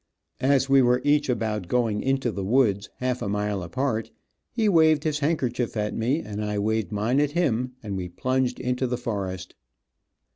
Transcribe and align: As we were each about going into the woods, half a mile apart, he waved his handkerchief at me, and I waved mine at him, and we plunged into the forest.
As 0.41 0.67
we 0.67 0.81
were 0.81 0.99
each 1.03 1.29
about 1.29 1.67
going 1.67 2.01
into 2.01 2.31
the 2.31 2.43
woods, 2.43 2.89
half 2.95 3.21
a 3.21 3.29
mile 3.29 3.61
apart, 3.61 4.09
he 4.51 4.67
waved 4.67 5.03
his 5.03 5.19
handkerchief 5.19 5.77
at 5.77 5.95
me, 5.95 6.21
and 6.21 6.43
I 6.43 6.57
waved 6.57 6.91
mine 6.91 7.19
at 7.19 7.33
him, 7.33 7.73
and 7.83 7.95
we 7.95 8.09
plunged 8.09 8.59
into 8.59 8.87
the 8.87 8.97
forest. 8.97 9.53